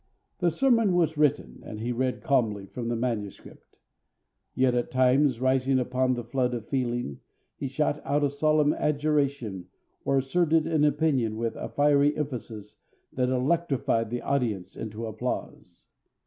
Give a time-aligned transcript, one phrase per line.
[0.39, 3.77] The sermon was written, and he read calmly from the manuscript.
[4.55, 7.19] Yet at times, rising upon the flood of feeling,
[7.55, 9.67] he shot out a solemn adjuration
[10.03, 12.77] or asserted an opinion with a fiery emphasis
[13.13, 15.83] that electrified the audience into applause.